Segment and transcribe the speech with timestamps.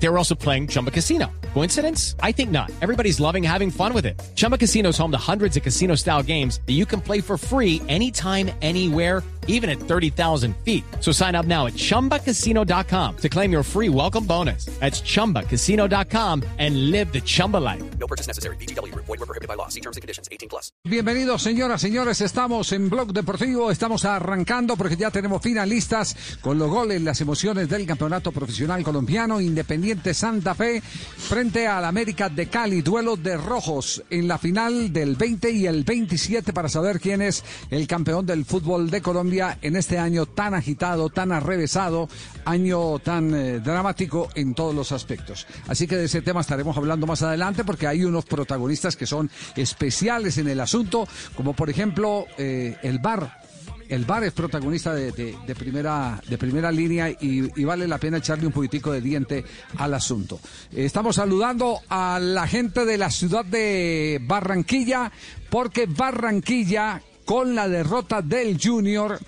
[0.00, 1.26] They were also playing Chumba Casino.
[1.54, 2.14] Coincidence?
[2.22, 2.70] I think not.
[2.80, 4.20] Everybody's loving having fun with it.
[4.36, 7.36] Chumba Casino is home to hundreds of casino style games that you can play for
[7.36, 10.84] free anytime, anywhere, even at 30,000 feet.
[11.00, 14.66] So sign up now at chumbacasino.com to claim your free welcome bonus.
[14.78, 17.82] That's chumbacasino.com and live the Chumba life.
[17.98, 18.56] No purchase necessary.
[18.56, 18.94] BGW.
[18.94, 19.68] Void were prohibited by law.
[19.68, 20.28] See terms and conditions.
[20.30, 20.70] 18 plus.
[20.84, 22.20] Bienvenidos, señoras, señores.
[22.20, 23.70] Estamos en Blog Deportivo.
[23.70, 29.40] Estamos arrancando porque ya tenemos finalistas con los goles, las emociones del campeonato profesional colombiano.
[29.40, 32.82] Independiente Santa Fe frente al América de Cali.
[32.82, 37.42] Duelo de rojos en la final del 20 y el 27 para saber quién es
[37.70, 42.08] el campeón del fútbol de Colombia en este año tan agitado, tan arrevesado,
[42.44, 45.46] año tan eh, dramático en todos los aspectos.
[45.66, 49.30] Así que de ese tema estaremos hablando más adelante porque hay unos protagonistas que son
[49.56, 53.47] especiales en el asunto, como por ejemplo eh, el VAR.
[53.88, 58.46] El VAR es protagonista de, primera, de primera línea y, y vale la pena echarle
[58.46, 59.44] un poquitico de diente
[59.76, 60.40] al asunto.
[60.72, 65.10] Estamos saludando a la gente de la ciudad de Barranquilla
[65.48, 69.18] porque Barranquilla con la derrota del Junior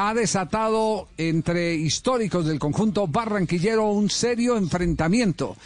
[0.00, 5.56] ha desatado entre históricos del conjunto barranquillero un serio enfrentamiento.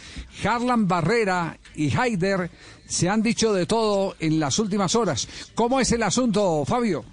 [0.43, 2.49] Harlan Barrera y Haider
[2.87, 5.27] se han dicho de todo en las últimas horas.
[5.53, 7.05] ¿Cómo es el asunto, Fabio?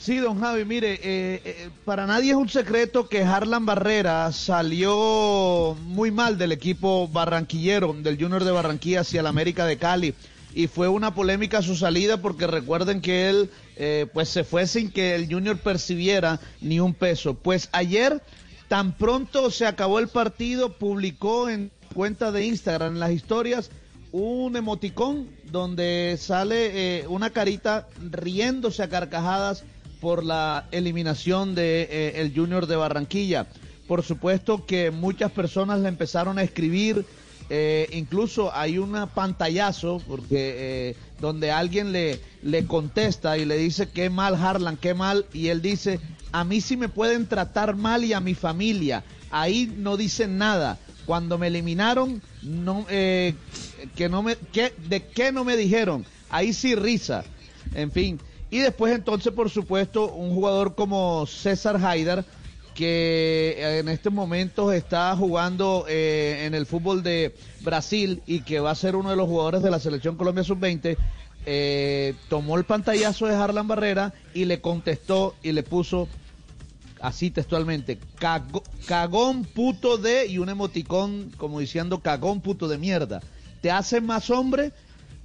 [0.00, 5.76] Sí, don Javi, mire, eh, eh, para nadie es un secreto que Harlan Barrera salió
[5.84, 10.14] muy mal del equipo barranquillero, del Junior de Barranquilla hacia el América de Cali.
[10.54, 14.90] Y fue una polémica su salida porque recuerden que él eh, pues se fue sin
[14.90, 17.34] que el Junior percibiera ni un peso.
[17.34, 18.22] Pues ayer,
[18.68, 23.70] tan pronto se acabó el partido, publicó en cuenta de Instagram, en las historias,
[24.12, 29.62] un emoticón donde sale eh, una carita riéndose a carcajadas
[30.00, 33.46] por la eliminación de eh, el Junior de Barranquilla.
[33.86, 37.04] Por supuesto que muchas personas le empezaron a escribir,
[37.48, 40.54] eh, incluso hay una pantallazo porque
[40.90, 45.48] eh, donde alguien le, le contesta y le dice qué mal Harlan, qué mal, y
[45.48, 45.98] él dice,
[46.32, 49.02] a mí sí me pueden tratar mal y a mi familia.
[49.30, 50.78] Ahí no dicen nada.
[51.06, 53.34] Cuando me eliminaron, no, eh,
[53.96, 56.06] que no me, que, ¿de qué no me dijeron?
[56.28, 57.24] Ahí sí risa.
[57.74, 58.20] En fin.
[58.50, 62.24] Y después entonces, por supuesto, un jugador como César Haider,
[62.74, 68.70] que en estos momentos está jugando eh, en el fútbol de Brasil y que va
[68.70, 70.96] a ser uno de los jugadores de la selección Colombia Sub-20,
[71.46, 76.08] eh, tomó el pantallazo de Harlan Barrera y le contestó y le puso
[77.00, 83.20] así textualmente, "Cago- cagón puto de y un emoticón como diciendo cagón puto de mierda.
[83.62, 84.72] ¿Te hace más hombre?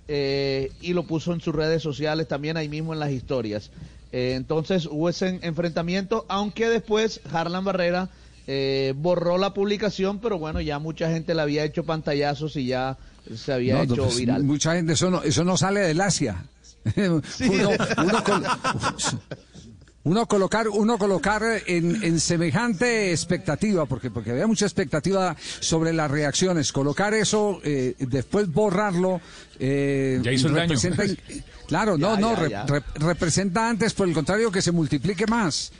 [0.07, 3.71] Eh, y lo puso en sus redes sociales también ahí mismo en las historias.
[4.11, 8.09] Eh, entonces hubo ese en- enfrentamiento, aunque después Harlan Barrera
[8.47, 12.97] eh, borró la publicación, pero bueno, ya mucha gente le había hecho pantallazos y ya
[13.35, 14.43] se había No, hecho pues, viral.
[14.43, 16.45] Mucha gente, eso no, eso no sale del Asia.
[16.95, 17.21] uno,
[17.97, 18.23] uno
[20.05, 26.09] uno colocar, uno colocar en, en semejante expectativa, porque, porque había mucha expectativa sobre las
[26.09, 29.19] reacciones, colocar eso, eh, después borrarlo,
[29.59, 30.75] eh, Ya hizo el daño.
[31.67, 32.65] Claro, no, Ya, no, ya, re- ya.
[32.65, 35.71] re- representa antes, por el contrario, que se multiplique más.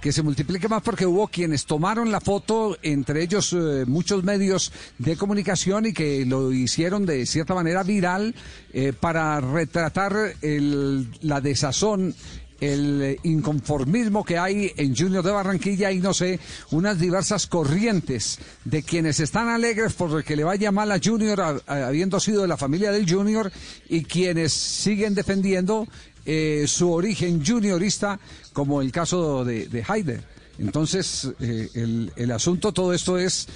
[0.00, 4.70] Que se multiplique más porque hubo quienes tomaron la foto, entre ellos eh, muchos medios
[4.98, 8.34] de comunicación y que lo hicieron de cierta manera viral
[8.72, 12.14] eh, para retratar el- la desazón,
[12.60, 18.38] el eh, inconformismo que hay en Junior de Barranquilla y no sé, unas diversas corrientes
[18.64, 22.56] de quienes están alegres por que le vaya mal a Junior, habiendo sido de la
[22.56, 23.52] familia del Junior,
[23.88, 25.86] y quienes siguen defendiendo
[26.24, 28.18] eh, su origen juniorista,
[28.52, 30.24] como el caso de, de Haider.
[30.58, 33.46] Entonces, eh, el, el asunto, todo esto es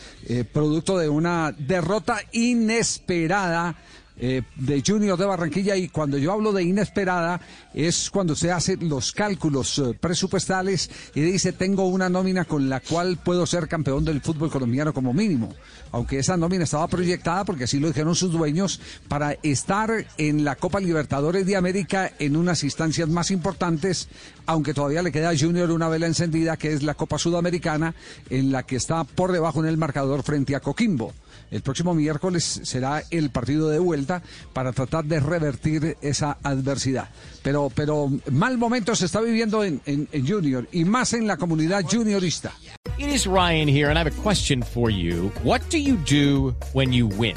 [0.52, 3.76] producto de una derrota inesperada
[4.24, 7.40] eh, de Junior de Barranquilla y cuando yo hablo de inesperada
[7.74, 12.78] es cuando se hacen los cálculos eh, presupuestales y dice tengo una nómina con la
[12.78, 15.52] cual puedo ser campeón del fútbol colombiano como mínimo,
[15.90, 20.54] aunque esa nómina estaba proyectada porque así lo dijeron sus dueños para estar en la
[20.54, 24.08] Copa Libertadores de América en unas instancias más importantes,
[24.46, 27.96] aunque todavía le queda a Junior una vela encendida que es la Copa Sudamericana
[28.30, 31.12] en la que está por debajo en el marcador frente a Coquimbo.
[31.50, 37.08] El próximo miércoles será el partido de vuelta para tratar de revertir esa adversidad.
[37.42, 41.84] Pero, pero mal momento se está viviendo en, en- Junior y más en la comunidad
[41.90, 42.52] juniorista.
[42.98, 45.32] It is Ryan here, and I have a question for you.
[45.42, 47.36] What do you do when you win?